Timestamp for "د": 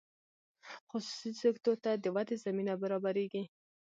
2.03-2.05